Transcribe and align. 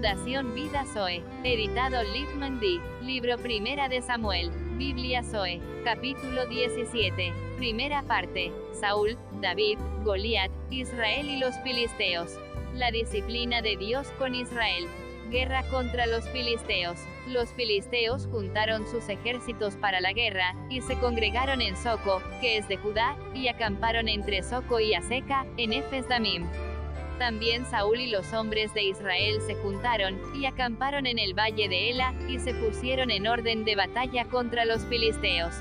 Fundación 0.00 0.54
Vida 0.54 0.86
Zoe. 0.94 1.22
Editado 1.44 2.02
Littman 2.02 2.58
D. 2.58 2.80
Libro 3.02 3.36
Primera 3.36 3.86
de 3.86 4.00
Samuel. 4.00 4.50
Biblia 4.78 5.22
Zoe. 5.22 5.60
Capítulo 5.84 6.46
17. 6.46 7.34
Primera 7.58 8.02
parte. 8.04 8.50
Saúl, 8.72 9.18
David, 9.42 9.78
Goliat, 10.02 10.50
Israel 10.70 11.28
y 11.28 11.38
los 11.38 11.54
filisteos. 11.58 12.38
La 12.74 12.90
disciplina 12.90 13.60
de 13.60 13.76
Dios 13.76 14.08
con 14.18 14.34
Israel. 14.34 14.86
Guerra 15.30 15.64
contra 15.68 16.06
los 16.06 16.26
filisteos. 16.30 16.98
Los 17.28 17.50
filisteos 17.50 18.26
juntaron 18.28 18.86
sus 18.86 19.06
ejércitos 19.10 19.76
para 19.76 20.00
la 20.00 20.14
guerra, 20.14 20.56
y 20.70 20.80
se 20.80 20.98
congregaron 20.98 21.60
en 21.60 21.76
Soco, 21.76 22.22
que 22.40 22.56
es 22.56 22.66
de 22.68 22.78
Judá, 22.78 23.18
y 23.34 23.48
acamparon 23.48 24.08
entre 24.08 24.42
Soco 24.42 24.80
y 24.80 24.94
Aseca, 24.94 25.44
en 25.58 25.74
Efes 25.74 26.08
Damim. 26.08 26.46
También 27.20 27.66
Saúl 27.66 28.00
y 28.00 28.06
los 28.06 28.32
hombres 28.32 28.72
de 28.72 28.82
Israel 28.82 29.42
se 29.46 29.54
juntaron, 29.56 30.18
y 30.34 30.46
acamparon 30.46 31.06
en 31.06 31.18
el 31.18 31.34
valle 31.34 31.68
de 31.68 31.90
Ela, 31.90 32.14
y 32.26 32.38
se 32.38 32.54
pusieron 32.54 33.10
en 33.10 33.26
orden 33.26 33.66
de 33.66 33.76
batalla 33.76 34.24
contra 34.24 34.64
los 34.64 34.86
filisteos. 34.86 35.54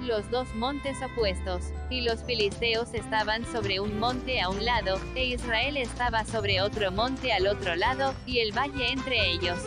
Los 0.00 0.30
dos 0.30 0.48
montes 0.54 0.96
opuestos, 1.02 1.74
y 1.90 2.00
los 2.00 2.24
filisteos 2.24 2.94
estaban 2.94 3.44
sobre 3.44 3.80
un 3.80 4.00
monte 4.00 4.40
a 4.40 4.48
un 4.48 4.64
lado, 4.64 4.98
e 5.14 5.26
Israel 5.26 5.76
estaba 5.76 6.24
sobre 6.24 6.62
otro 6.62 6.90
monte 6.90 7.34
al 7.34 7.48
otro 7.48 7.76
lado, 7.76 8.14
y 8.24 8.38
el 8.38 8.52
valle 8.52 8.90
entre 8.90 9.30
ellos. 9.30 9.58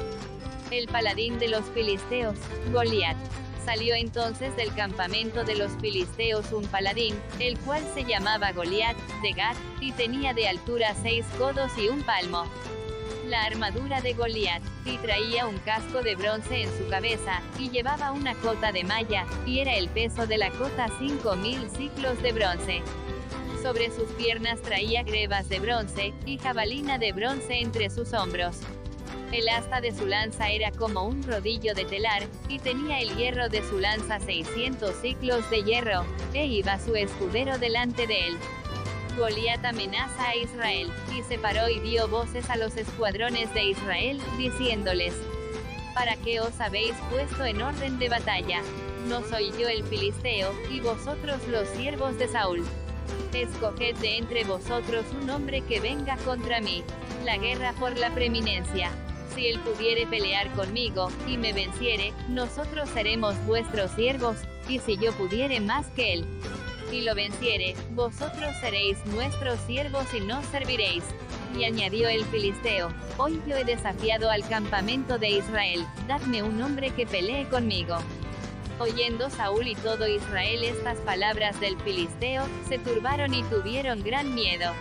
El 0.71 0.87
paladín 0.87 1.37
de 1.37 1.49
los 1.49 1.65
filisteos, 1.65 2.39
Goliat. 2.71 3.17
Salió 3.65 3.93
entonces 3.93 4.55
del 4.55 4.73
campamento 4.73 5.43
de 5.43 5.55
los 5.55 5.71
filisteos 5.79 6.51
un 6.51 6.65
paladín, 6.65 7.15
el 7.39 7.59
cual 7.59 7.83
se 7.93 8.03
llamaba 8.03 8.51
Goliat, 8.53 8.97
de 9.21 9.33
Gad, 9.33 9.55
y 9.79 9.91
tenía 9.91 10.33
de 10.33 10.47
altura 10.47 10.95
seis 11.01 11.25
codos 11.37 11.71
y 11.77 11.87
un 11.87 12.01
palmo. 12.01 12.45
La 13.27 13.43
armadura 13.43 14.01
de 14.01 14.13
Goliat, 14.13 14.63
y 14.83 14.97
traía 14.97 15.45
un 15.45 15.57
casco 15.59 16.01
de 16.01 16.15
bronce 16.15 16.63
en 16.63 16.77
su 16.77 16.89
cabeza, 16.89 17.41
y 17.59 17.69
llevaba 17.69 18.11
una 18.11 18.33
cota 18.35 18.71
de 18.71 18.83
malla, 18.83 19.25
y 19.45 19.59
era 19.59 19.75
el 19.75 19.89
peso 19.89 20.25
de 20.25 20.39
la 20.39 20.49
cota 20.49 20.87
cinco 20.97 21.35
mil 21.35 21.69
ciclos 21.69 22.21
de 22.23 22.31
bronce. 22.33 22.81
Sobre 23.61 23.91
sus 23.91 24.09
piernas 24.17 24.59
traía 24.63 25.03
grebas 25.03 25.47
de 25.49 25.59
bronce, 25.59 26.13
y 26.25 26.39
jabalina 26.39 26.97
de 26.97 27.13
bronce 27.13 27.59
entre 27.59 27.91
sus 27.91 28.11
hombros. 28.13 28.57
El 29.31 29.47
asta 29.47 29.79
de 29.79 29.93
su 29.93 30.05
lanza 30.07 30.49
era 30.49 30.71
como 30.71 31.05
un 31.05 31.23
rodillo 31.23 31.73
de 31.73 31.85
telar, 31.85 32.23
y 32.49 32.59
tenía 32.59 32.99
el 32.99 33.15
hierro 33.15 33.47
de 33.47 33.61
su 33.61 33.79
lanza 33.79 34.19
600 34.19 34.93
ciclos 34.95 35.49
de 35.49 35.63
hierro, 35.63 36.05
e 36.33 36.45
iba 36.47 36.77
su 36.79 36.95
escudero 36.95 37.57
delante 37.57 38.07
de 38.07 38.27
él. 38.27 38.37
Goliat 39.17 39.63
amenaza 39.63 40.29
a 40.29 40.35
Israel, 40.35 40.91
y 41.17 41.23
se 41.23 41.37
paró 41.37 41.69
y 41.69 41.79
dio 41.79 42.09
voces 42.09 42.49
a 42.49 42.57
los 42.57 42.75
escuadrones 42.75 43.53
de 43.53 43.63
Israel, 43.69 44.19
diciéndoles, 44.37 45.13
¿Para 45.93 46.17
qué 46.17 46.41
os 46.41 46.59
habéis 46.59 46.95
puesto 47.09 47.45
en 47.45 47.61
orden 47.61 47.99
de 47.99 48.09
batalla? 48.09 48.61
No 49.07 49.23
soy 49.23 49.51
yo 49.57 49.69
el 49.69 49.83
filisteo, 49.85 50.53
y 50.69 50.81
vosotros 50.81 51.45
los 51.47 51.69
siervos 51.69 52.17
de 52.17 52.27
Saúl. 52.27 52.65
Escoged 53.33 53.95
de 53.97 54.17
entre 54.17 54.43
vosotros 54.43 55.05
un 55.21 55.29
hombre 55.29 55.61
que 55.61 55.79
venga 55.79 56.17
contra 56.17 56.59
mí. 56.59 56.83
La 57.23 57.37
guerra 57.37 57.73
por 57.79 57.97
la 57.97 58.09
preeminencia. 58.13 58.91
Si 59.35 59.47
él 59.47 59.59
pudiere 59.59 60.05
pelear 60.07 60.51
conmigo, 60.53 61.09
y 61.27 61.37
me 61.37 61.53
venciere, 61.53 62.13
nosotros 62.27 62.89
seremos 62.89 63.35
vuestros 63.45 63.91
siervos, 63.91 64.37
y 64.67 64.79
si 64.79 64.97
yo 64.97 65.13
pudiere 65.13 65.59
más 65.59 65.87
que 65.87 66.13
él, 66.13 66.25
y 66.91 67.01
lo 67.01 67.15
venciere, 67.15 67.75
vosotros 67.91 68.53
seréis 68.59 68.97
nuestros 69.05 69.59
siervos 69.61 70.05
y 70.13 70.19
nos 70.19 70.45
serviréis. 70.47 71.03
Y 71.57 71.63
añadió 71.63 72.09
el 72.09 72.25
filisteo, 72.25 72.93
hoy 73.17 73.41
yo 73.47 73.55
he 73.55 73.63
desafiado 73.63 74.29
al 74.29 74.47
campamento 74.47 75.17
de 75.17 75.29
Israel, 75.29 75.85
dadme 76.07 76.43
un 76.43 76.61
hombre 76.61 76.91
que 76.91 77.05
pelee 77.05 77.47
conmigo. 77.47 77.97
Oyendo 78.79 79.29
Saúl 79.29 79.67
y 79.67 79.75
todo 79.75 80.07
Israel 80.07 80.63
estas 80.63 80.97
palabras 80.99 81.59
del 81.59 81.77
filisteo, 81.81 82.45
se 82.67 82.79
turbaron 82.79 83.33
y 83.33 83.43
tuvieron 83.43 84.03
gran 84.03 84.33
miedo. 84.33 84.73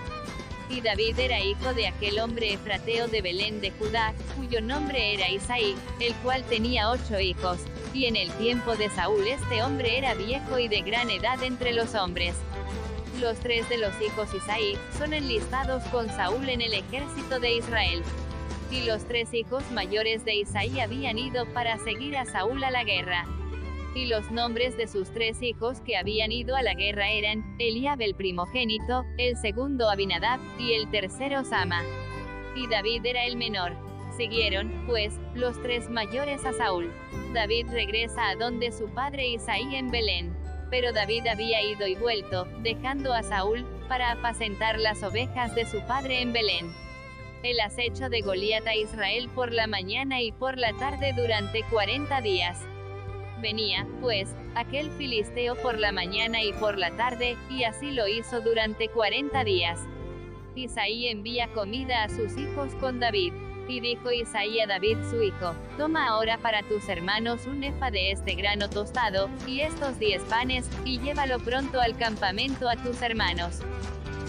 Y 0.71 0.81
David 0.83 1.19
era 1.19 1.41
hijo 1.41 1.75
de 1.75 1.89
aquel 1.89 2.21
hombre 2.21 2.53
efrateo 2.53 3.09
de 3.09 3.23
Belén 3.23 3.61
de 3.61 3.73
Judá, 3.73 4.15
cuyo 4.37 4.61
nombre 4.61 5.15
era 5.15 5.29
Isaí, 5.29 5.75
el 5.99 6.15
cual 6.17 6.45
tenía 6.45 6.91
ocho 6.91 7.19
hijos. 7.19 7.59
Y 7.93 8.07
en 8.07 8.15
el 8.15 8.31
tiempo 8.35 8.77
de 8.77 8.89
Saúl 8.89 9.27
este 9.27 9.65
hombre 9.65 9.99
era 9.99 10.15
viejo 10.15 10.61
y 10.61 10.69
de 10.69 10.83
gran 10.83 11.11
edad 11.11 11.43
entre 11.43 11.73
los 11.73 11.97
hombres. 11.97 12.37
Los 13.21 13.37
tres 13.41 13.69
de 13.69 13.79
los 13.79 14.01
hijos 14.01 14.33
Isaí 14.33 14.79
son 14.97 15.13
enlistados 15.13 15.83
con 15.85 16.09
Saúl 16.09 16.49
en 16.49 16.61
el 16.61 16.73
ejército 16.73 17.41
de 17.41 17.57
Israel. 17.57 18.03
Y 18.71 18.83
los 18.83 19.05
tres 19.09 19.35
hijos 19.35 19.69
mayores 19.73 20.25
de 20.25 20.37
Isaí 20.37 20.79
habían 20.79 21.19
ido 21.19 21.47
para 21.53 21.79
seguir 21.79 22.17
a 22.17 22.27
Saúl 22.27 22.63
a 22.63 22.71
la 22.71 22.85
guerra. 22.85 23.27
Y 23.95 24.07
los 24.07 24.31
nombres 24.31 24.77
de 24.77 24.87
sus 24.87 25.11
tres 25.11 25.43
hijos 25.43 25.81
que 25.81 25.97
habían 25.97 26.31
ido 26.31 26.55
a 26.55 26.63
la 26.63 26.75
guerra 26.75 27.11
eran, 27.11 27.57
Eliab 27.59 28.01
el 28.01 28.15
primogénito, 28.15 29.05
el 29.19 29.37
segundo 29.37 29.91
Abinadab, 29.91 30.39
y 30.59 30.75
el 30.75 30.89
tercero 30.91 31.45
Sama. 31.45 31.83
Y 32.55 32.69
David 32.69 33.05
era 33.05 33.25
el 33.25 33.37
menor. 33.37 33.77
Siguieron, 34.17 34.85
pues, 34.87 35.19
los 35.35 35.61
tres 35.63 35.91
mayores 35.91 36.45
a 36.45 36.53
Saúl. 36.53 36.93
David 37.33 37.67
regresa 37.71 38.29
a 38.29 38.37
donde 38.37 38.71
su 38.71 38.89
padre 38.91 39.29
Isaí 39.29 39.75
en 39.75 39.91
Belén. 39.91 40.37
Pero 40.71 40.93
David 40.93 41.27
había 41.27 41.61
ido 41.63 41.87
y 41.87 41.97
vuelto, 41.97 42.45
dejando 42.63 43.13
a 43.13 43.25
Saúl, 43.25 43.67
para 43.89 44.13
apacentar 44.13 44.79
las 44.79 45.03
ovejas 45.03 45.53
de 45.57 45.67
su 45.67 45.81
padre 45.87 46.21
en 46.21 46.33
Belén. 46.33 46.73
El 47.43 47.59
acecho 47.59 48.09
de 48.09 48.21
Goliat 48.21 48.67
a 48.67 48.77
Israel 48.77 49.29
por 49.35 49.51
la 49.53 49.67
mañana 49.67 50.21
y 50.21 50.31
por 50.31 50.59
la 50.59 50.73
tarde 50.75 51.13
durante 51.17 51.65
cuarenta 51.65 52.21
días. 52.21 52.61
Venía, 53.41 53.87
pues, 54.03 54.35
aquel 54.55 54.91
filisteo 54.91 55.55
por 55.63 55.79
la 55.79 55.93
mañana 55.93 56.43
y 56.43 56.53
por 56.53 56.77
la 56.77 56.91
tarde, 56.91 57.39
y 57.49 57.65
así 57.65 57.91
lo 57.91 58.07
hizo 58.07 58.43
durante 58.43 58.89
cuarenta 58.89 59.45
días. 59.45 59.81
Isaí 60.55 61.09
envía 61.09 61.49
comida 61.55 62.05
a 62.05 62.09
sus 62.11 62.37
hijos 62.37 62.75
con 62.81 63.01
David. 63.01 63.33
Y 63.67 63.81
dijo 63.81 64.11
Isaí 64.11 64.61
a 64.61 64.67
David 64.67 64.99
su 65.09 65.23
hijo, 65.23 65.55
toma 65.79 66.09
ahora 66.09 66.39
para 66.39 66.65
tus 66.65 66.89
hermanos 66.89 67.47
un 67.47 67.63
efa 67.63 67.91
de 67.93 68.11
este 68.11 68.35
grano 68.35 68.69
tostado, 68.69 69.31
y 69.47 69.61
estos 69.61 69.99
diez 69.99 70.21
panes, 70.25 70.69
y 70.85 70.99
llévalo 70.99 71.39
pronto 71.39 71.81
al 71.81 71.97
campamento 71.97 72.69
a 72.69 72.75
tus 72.75 73.01
hermanos. 73.01 73.61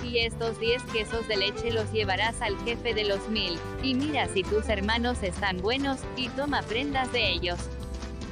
Y 0.03 0.19
estos 0.19 0.59
diez 0.59 0.83
quesos 0.93 1.27
de 1.27 1.37
leche 1.37 1.71
los 1.71 1.91
llevarás 1.91 2.39
al 2.41 2.55
jefe 2.63 2.93
de 2.93 3.03
los 3.03 3.27
mil, 3.29 3.57
y 3.81 3.95
mira 3.95 4.27
si 4.27 4.43
tus 4.43 4.69
hermanos 4.69 5.23
están 5.23 5.57
buenos, 5.57 5.99
y 6.15 6.29
toma 6.29 6.61
prendas 6.61 7.11
de 7.11 7.31
ellos 7.31 7.57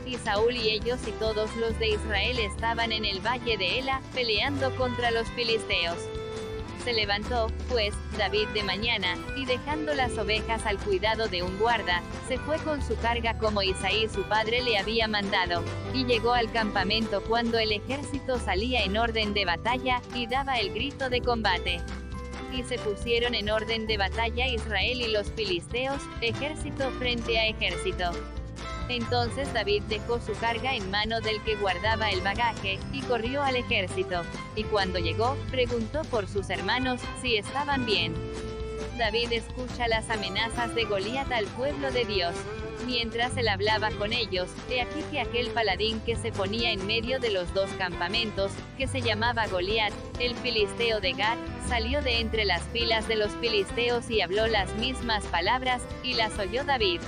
y 0.09 0.17
Saúl 0.17 0.55
y 0.55 0.69
ellos 0.69 0.99
y 1.07 1.11
todos 1.11 1.55
los 1.57 1.77
de 1.77 1.89
Israel 1.89 2.39
estaban 2.39 2.91
en 2.91 3.05
el 3.05 3.19
valle 3.19 3.57
de 3.57 3.79
Ela, 3.79 4.01
peleando 4.13 4.75
contra 4.75 5.11
los 5.11 5.27
filisteos. 5.29 5.97
Se 6.83 6.93
levantó, 6.93 7.47
pues, 7.67 7.93
David 8.17 8.47
de 8.55 8.63
mañana, 8.63 9.15
y 9.37 9.45
dejando 9.45 9.93
las 9.93 10.17
ovejas 10.17 10.65
al 10.65 10.79
cuidado 10.79 11.27
de 11.27 11.43
un 11.43 11.59
guarda, 11.59 12.01
se 12.27 12.39
fue 12.39 12.57
con 12.57 12.81
su 12.81 12.95
carga 12.97 13.37
como 13.37 13.61
Isaí 13.61 14.07
su 14.09 14.23
padre 14.23 14.63
le 14.63 14.77
había 14.77 15.07
mandado, 15.07 15.63
y 15.93 16.05
llegó 16.05 16.33
al 16.33 16.51
campamento 16.51 17.21
cuando 17.21 17.59
el 17.59 17.71
ejército 17.71 18.39
salía 18.39 18.83
en 18.83 18.97
orden 18.97 19.33
de 19.33 19.45
batalla, 19.45 20.01
y 20.15 20.25
daba 20.25 20.57
el 20.59 20.73
grito 20.73 21.09
de 21.09 21.21
combate. 21.21 21.81
Y 22.51 22.63
se 22.63 22.79
pusieron 22.79 23.35
en 23.35 23.51
orden 23.51 23.85
de 23.85 23.97
batalla 23.97 24.47
Israel 24.47 25.01
y 25.01 25.11
los 25.11 25.29
filisteos, 25.33 26.01
ejército 26.21 26.89
frente 26.97 27.37
a 27.37 27.47
ejército. 27.47 28.11
Entonces 28.89 29.53
David 29.53 29.83
dejó 29.87 30.19
su 30.19 30.33
carga 30.33 30.75
en 30.75 30.89
mano 30.89 31.21
del 31.21 31.41
que 31.43 31.55
guardaba 31.55 32.09
el 32.09 32.21
bagaje, 32.21 32.79
y 32.91 33.01
corrió 33.01 33.43
al 33.43 33.55
ejército. 33.55 34.23
Y 34.55 34.63
cuando 34.63 34.99
llegó, 34.99 35.37
preguntó 35.51 36.01
por 36.05 36.27
sus 36.27 36.49
hermanos, 36.49 36.99
si 37.21 37.37
estaban 37.37 37.85
bien. 37.85 38.13
David 38.97 39.31
escucha 39.31 39.87
las 39.87 40.09
amenazas 40.09 40.75
de 40.75 40.83
Goliat 40.83 41.31
al 41.31 41.45
pueblo 41.45 41.91
de 41.91 42.03
Dios. 42.03 42.35
Mientras 42.85 43.37
él 43.37 43.47
hablaba 43.47 43.91
con 43.91 44.11
ellos, 44.11 44.49
he 44.69 44.81
aquí 44.81 45.03
que 45.11 45.21
aquel 45.21 45.49
paladín 45.51 45.99
que 46.01 46.15
se 46.15 46.31
ponía 46.31 46.71
en 46.71 46.85
medio 46.87 47.19
de 47.19 47.29
los 47.29 47.53
dos 47.53 47.69
campamentos, 47.77 48.51
que 48.77 48.87
se 48.87 49.01
llamaba 49.01 49.47
Goliat, 49.47 49.93
el 50.19 50.35
filisteo 50.35 50.99
de 50.99 51.13
Gad, 51.13 51.37
salió 51.67 52.01
de 52.01 52.19
entre 52.19 52.45
las 52.45 52.63
filas 52.73 53.07
de 53.07 53.17
los 53.17 53.31
filisteos 53.33 54.09
y 54.09 54.21
habló 54.21 54.47
las 54.47 54.73
mismas 54.75 55.23
palabras, 55.25 55.81
y 56.03 56.15
las 56.15 56.37
oyó 56.39 56.63
David. 56.63 57.01